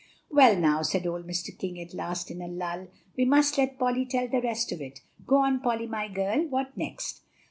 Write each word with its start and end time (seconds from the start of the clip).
"Well, 0.31 0.55
now," 0.57 0.81
said 0.81 1.05
old 1.05 1.27
Mr. 1.27 1.55
King 1.55 1.79
at 1.79 1.93
last, 1.93 2.31
in 2.31 2.41
a 2.41 2.47
lull, 2.47 2.87
"we 3.15 3.23
must 3.23 3.55
let 3.59 3.77
Polly 3.77 4.03
tell 4.07 4.27
the 4.27 4.41
rest 4.41 4.71
of 4.71 4.81
it. 4.81 5.01
Go 5.27 5.35
on, 5.43 5.59
Polly 5.59 5.85
my 5.85 6.07
girl, 6.07 6.41
what 6.47 6.75
next?" 6.75 7.21